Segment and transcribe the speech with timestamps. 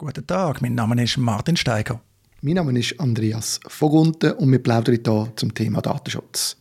[0.00, 2.00] Guten Tag, mein Name ist Martin Steiger.
[2.40, 6.56] Mein Name ist Andreas Vogunten und wir plaudern hier zum Thema Datenschutz.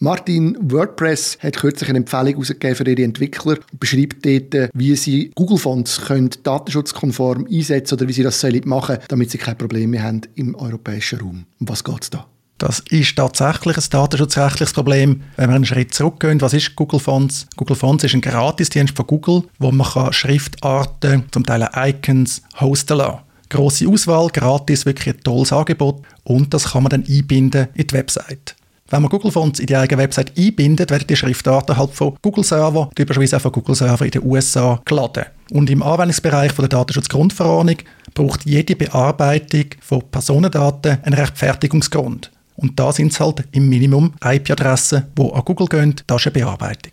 [0.00, 5.30] Martin, WordPress hat kürzlich eine Empfehlung herausgegeben für ihre Entwickler und beschreibt dort, wie sie
[5.34, 6.02] Google-Fonts
[6.42, 10.54] datenschutzkonform einsetzen oder wie sie das machen sollen, damit sie kein Problem mehr haben im
[10.54, 11.46] europäischen Raum.
[11.60, 12.26] Um was geht es da?
[12.58, 15.22] Das ist tatsächlich ein datenschutzrechtliches Problem.
[15.36, 17.46] Wenn wir einen Schritt zurückgehen, was ist Google Fonts?
[17.56, 23.18] Google Fonts ist ein Gratisdienst von Google, wo man Schriftarten, zum Teil Icons, hosten kann.
[23.48, 27.94] Grosse Auswahl, gratis, wirklich ein tolles Angebot und das kann man dann einbinden in die
[27.94, 28.56] Website.
[28.90, 32.44] Wenn man Google Fonts in die eigene Website einbindet, werden die Schriftarten halt von Google
[32.44, 35.24] Server, typischerweise auch von Google Server in den USA, geladen.
[35.50, 37.78] Und im Anwendungsbereich von der Datenschutzgrundverordnung
[38.12, 42.30] braucht jede Bearbeitung von Personendaten einen Rechtfertigungsgrund.
[42.56, 46.44] Und da sind es halt im Minimum IP-Adressen, die an Google gehen, das ist eine
[46.44, 46.92] Bearbeitung.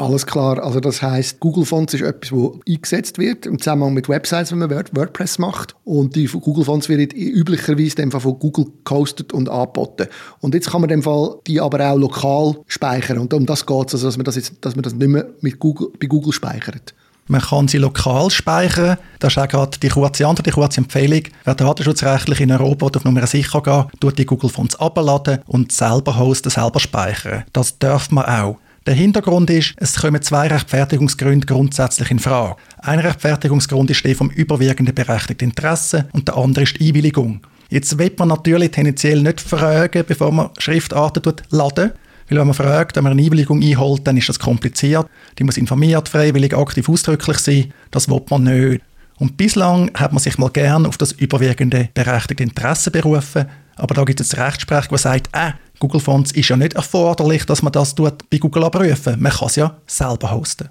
[0.00, 0.62] Alles klar.
[0.64, 4.58] Also das heißt, Google Fonts ist etwas, das eingesetzt wird im Zusammenhang mit Websites, wenn
[4.58, 5.76] man WordPress macht.
[5.84, 10.06] Und die Google Fonts werden üblicherweise von Google gehostet und angeboten.
[10.40, 13.18] Und jetzt kann man in Fall die aber auch lokal speichern.
[13.18, 15.58] Und um das geht es, also dass man das, dass man das nicht mehr mit
[15.58, 16.94] Google, bei Google speichert.
[17.30, 18.96] Man kann sie lokal speichern.
[19.20, 21.22] Das ist auch gerade die kurze Antwort, die kurze Empfehlung.
[21.44, 26.18] Wer datenschutzrechtlich in Europa auf Nummer sicher gehen, tut die Google Fonts abladen und selber
[26.18, 27.44] hosten, selber speichern.
[27.52, 28.58] Das darf man auch.
[28.84, 32.56] Der Hintergrund ist, es kommen zwei Rechtfertigungsgründe grundsätzlich in Frage.
[32.78, 37.42] Ein Rechtfertigungsgrund ist der vom überwiegenden berechtigten Interesse und der andere ist die Einwilligung.
[37.68, 41.92] Jetzt wird man natürlich tendenziell nicht fragen, bevor man Schriftarten laden
[42.30, 45.06] weil wenn man fragt, wenn man eine Einwilligung einholt, dann ist das kompliziert.
[45.38, 47.72] Die muss informiert, freiwillig, aktiv, ausdrücklich sein.
[47.90, 48.82] Das will man nicht.
[49.18, 53.46] Und bislang hat man sich mal gern auf das überwiegende berechtigte Interesse berufen.
[53.76, 57.62] Aber da gibt es Rechtsprechung, die sagt, äh, Google Fonts ist ja nicht erforderlich, dass
[57.62, 59.20] man das bei Google abrufen.
[59.20, 60.68] Man kann es ja selber hosten.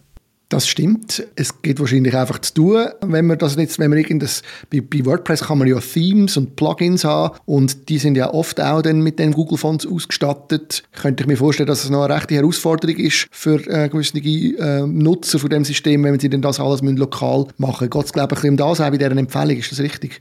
[0.50, 1.24] Das stimmt.
[1.36, 5.06] Es geht wahrscheinlich einfach zu tun, wenn man das jetzt, wenn man irgendwas, bei, bei,
[5.06, 9.02] WordPress kann man ja Themes und Plugins haben und die sind ja oft auch dann
[9.02, 10.84] mit den Google Fonts ausgestattet.
[11.00, 14.88] Könnte ich mir vorstellen, dass es noch eine rechte Herausforderung ist für äh, gewisse äh,
[14.88, 17.90] Nutzer von dem System, wenn sie denn das alles lokal machen müssen.
[17.92, 20.20] Geht es, glaube ich, um das auch bei dieser Empfehlung, ist das richtig?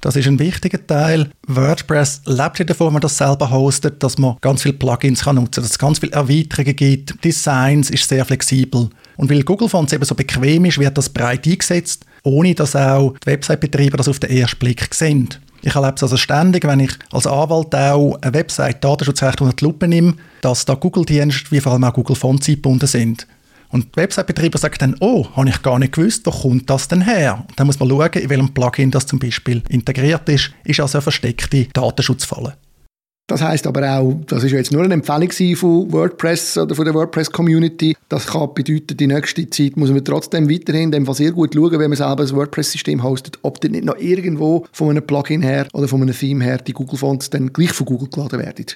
[0.00, 1.30] Das ist ein wichtiger Teil.
[1.46, 5.36] WordPress lebt ja davon, wenn man das selber hostet, dass man ganz viele Plugins kann
[5.36, 7.22] nutzen kann, dass es ganz viele Erweiterungen gibt.
[7.22, 8.88] Designs ist sehr flexibel.
[9.16, 13.14] Und weil Google Fonts eben so bequem ist, wird das breit eingesetzt, ohne dass auch
[13.22, 15.28] die Website-Betreiber das auf den ersten Blick sehen.
[15.62, 19.64] Ich erlebe es also ständig, wenn ich als Anwalt auch eine Website Datenschutzrecht unter die
[19.64, 23.26] Lupe nehme, dass da Google-Dienste wie vor allem auch Google Fonts eingebunden sind.
[23.70, 27.02] Und der Website-Betreiber sagt dann, oh, habe ich gar nicht gewusst, wo kommt das denn
[27.02, 27.44] her?
[27.48, 30.50] Und dann muss man schauen, in welchem Plugin das zum Beispiel integriert ist.
[30.64, 32.56] Ist also eine versteckte Datenschutzfalle.
[33.30, 36.94] Das heißt aber auch, das ist jetzt nur eine Empfehlung von WordPress oder von der
[36.94, 37.96] WordPress-Community.
[38.08, 41.90] Das kann bedeuten, die nächste Zeit muss man trotzdem weiterhin dem sehr gut schauen, wenn
[41.90, 45.86] man selber ein WordPress-System hostet, ob dann nicht noch irgendwo von einem Plugin her oder
[45.86, 48.66] von einem Theme her die Google-Fonts dann gleich von Google geladen werden.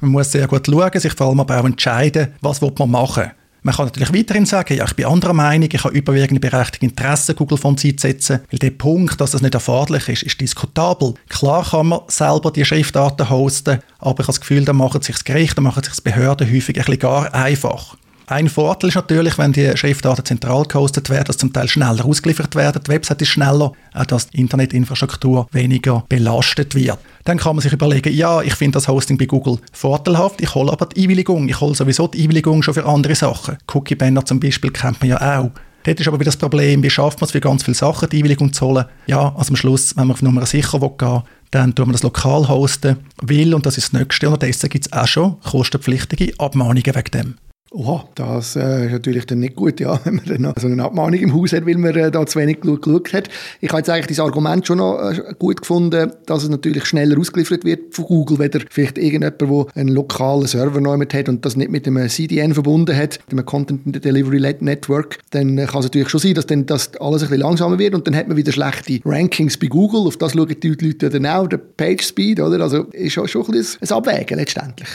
[0.00, 3.30] Man muss sehr gut schauen, sich vor allem aber auch entscheiden, was man machen will.
[3.64, 7.34] Man kann natürlich weiterhin sagen, ja, ich bin anderer Meinung, ich habe überwiegend berechtigte Interesse,
[7.34, 11.14] Google Fonts einzusetzen, weil der Punkt, dass das nicht erforderlich ist, ist diskutabel.
[11.28, 15.14] Klar kann man selber die Schriftarten hosten, aber ich habe das Gefühl, da machen sich
[15.14, 17.96] das Gericht, da machen sich die Behörden häufig ein bisschen gar einfach.
[18.26, 22.56] Ein Vorteil ist natürlich, wenn die Schriftarten zentral gehostet werden, dass zum Teil schneller ausgeliefert
[22.56, 26.98] werden, die Website ist schneller, auch dass die Internetinfrastruktur weniger belastet wird.
[27.24, 30.72] Dann kann man sich überlegen, ja, ich finde das Hosting bei Google vorteilhaft, ich hole
[30.72, 33.58] aber die Einwilligung, ich hole sowieso die Einwilligung schon für andere Sachen.
[33.72, 35.50] Cookie Banner zum Beispiel kennt man ja auch.
[35.84, 38.18] Dort ist aber wieder das Problem, wie schafft man es für ganz viele Sachen, die
[38.18, 38.84] Einwilligung zu holen.
[39.06, 42.02] Ja, also am Schluss, wenn man auf Nummer sicher gehen will, dann tun wir das
[42.02, 46.84] lokal hosten, weil, und das ist das Nächste, unterdessen gibt es auch schon kostenpflichtige Abmahnungen
[46.86, 47.34] wegen dem.
[47.74, 50.84] Oha, das äh, ist natürlich dann nicht gut, ja, wenn man dann noch so eine
[50.84, 53.30] Abmahnung im Haus hat, weil man äh, da zu wenig geschaut hat.
[53.60, 57.18] Ich habe jetzt eigentlich dieses Argument schon noch äh, gut gefunden, dass es natürlich schneller
[57.18, 61.56] ausgeliefert wird von Google, weder vielleicht irgendjemand, der einen lokalen Server neu hat und das
[61.56, 66.10] nicht mit einem CDN verbunden hat, mit einem Content Delivery Network, dann kann es natürlich
[66.10, 68.52] schon sein, dass dann das alles ein bisschen langsamer wird und dann hat man wieder
[68.52, 70.06] schlechte Rankings bei Google.
[70.06, 72.60] Auf das schauen die Leute dann auch, der Page Speed, oder?
[72.60, 74.88] Also ist schon ein, bisschen ein Abwägen letztendlich.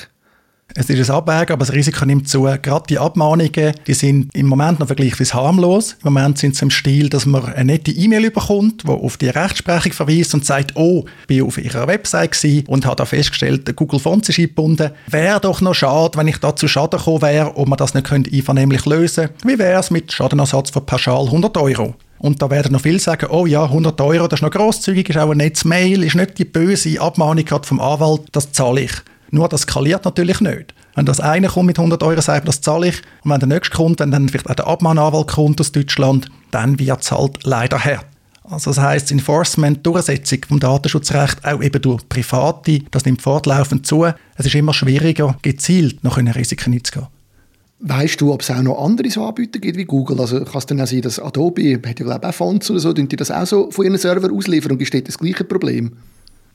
[0.75, 2.43] Es ist ein Abwägen, aber das Risiko nimmt zu.
[2.43, 5.93] Gerade die Abmahnungen, die sind im Moment noch vergleichsweise harmlos.
[6.03, 9.29] Im Moment sind sie im Stil, dass man eine nette E-Mail bekommt, die auf die
[9.29, 13.99] Rechtsprechung verweist und sagt, oh, ich bin auf ihrer Website und habe da festgestellt, Google
[13.99, 14.91] Fonts ist eingebunden.
[15.07, 18.05] Wäre doch noch schade, wenn ich da zu Schaden gekommen wäre und man das nicht
[18.05, 21.95] könnte einvernehmlich lösen Wie wäre es mit Schadenersatz von pauschal 100 Euro?
[22.19, 25.17] Und da werden noch viele sagen, oh ja, 100 Euro, das ist noch grosszügig, ist
[25.17, 28.91] auch ein nettes Mail, ist nicht die böse Abmahnung vom Anwalt, das zahle ich.
[29.31, 30.73] Nur das skaliert natürlich nicht.
[30.95, 33.01] Wenn das eine kommt mit 100 Euro, sagt das zahle ich.
[33.23, 36.79] Und wenn der nächste kommt, wenn dann vielleicht auch der Abmahnanwalt kommt aus Deutschland, dann
[36.79, 38.05] wird es halt leider hart.
[38.49, 44.05] Also das heisst, Enforcement, Durchsetzung vom Datenschutzrecht auch eben durch Private, das nimmt fortlaufend zu.
[44.35, 47.07] Es ist immer schwieriger, gezielt nach Risiken einzugehen.
[47.79, 50.19] Weißt du, ob es auch noch andere so Anbieter gibt wie Google?
[50.19, 52.93] Also kann es dann auch sein, dass Adobe, hat ja glaube auch Fonts oder so,
[52.93, 55.91] die das auch so von ihren Servern ausliefern und besteht das gleiche Problem?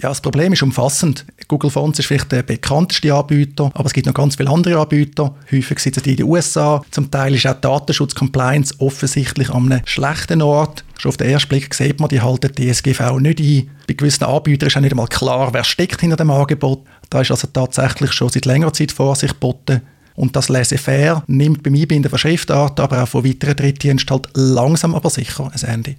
[0.03, 1.25] Ja, das Problem ist umfassend.
[1.47, 5.33] Google Fonts ist vielleicht der bekannteste Anbieter, aber es gibt noch ganz viele andere Anbieter.
[5.53, 6.83] Häufig sitzen die in den USA.
[6.91, 10.85] Zum Teil ist auch Datenschutz Compliance offensichtlich an einem schlechten Ort.
[10.99, 13.71] Schon auf den ersten Blick sieht man, die halten DSGV nicht ein.
[13.87, 16.83] Bei gewissen Anbietern ist auch nicht einmal klar, wer steckt hinter dem Angebot.
[17.09, 19.83] Da ist also tatsächlich schon seit längerer Zeit Vorsicht geboten.
[20.17, 24.97] Und das Laissez-faire nimmt beim Einbinden von Schriftarten, aber auch von weiteren Drittdiensten halt langsam
[24.97, 25.95] aber sicher ein Ende.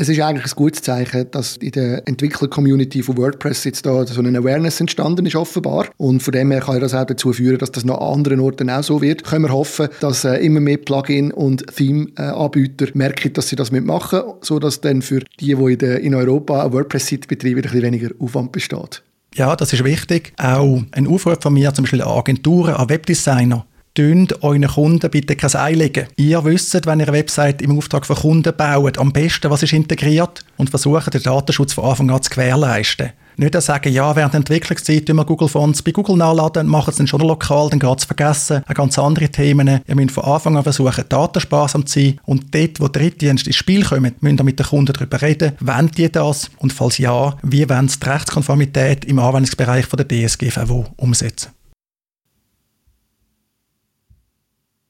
[0.00, 4.20] Es ist eigentlich ein gutes Zeichen, dass in der Entwickler-Community von WordPress jetzt da so
[4.20, 5.86] eine Awareness entstanden ist, offenbar.
[5.96, 8.70] Und von dem her kann das auch dazu führen, dass das noch an anderen Orten
[8.70, 9.24] auch so wird.
[9.24, 14.22] Können wir hoffen, dass äh, immer mehr Plugin- und Theme-Anbieter merken, dass sie das mitmachen,
[14.40, 19.02] sodass dann für die, die in, Europa eine WordPress-Seite betreiben, ein bisschen weniger Aufwand besteht.
[19.34, 20.32] Ja, das ist wichtig.
[20.36, 23.66] Auch ein Aufruf von mir, zum Beispiel an Agenturen, an Webdesigner.
[23.98, 26.06] Tönt euren Kunden bitte kein Ei legen.
[26.14, 29.72] Ihr wisst, wenn ihr eine Website im Auftrag von Kunden baut, am besten, was ist
[29.72, 33.10] integriert und versucht, den Datenschutz von Anfang an zu gewährleisten.
[33.38, 37.08] Nicht sagen, ja, während der Entwicklungszeit wir Google Fonts bei Google nachladen, machen es dann
[37.08, 38.62] schon lokal, dann geht es vergessen.
[38.68, 39.80] Auch ganz andere Themen.
[39.84, 42.20] Ihr müsst von Anfang an versuchen, datensparsam zu sein.
[42.24, 45.54] Und dort, wo Drittdienste ins Spiel kommen, müsst ihr mit den Kunden darüber reden.
[45.58, 46.52] Wollen die das?
[46.58, 51.57] Und falls ja, wie wollen sie die Rechtskonformität im Anwendungsbereich der DSGVO umsetzen?